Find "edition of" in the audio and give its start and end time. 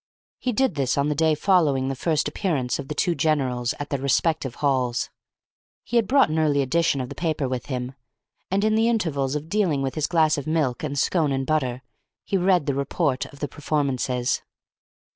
6.63-7.09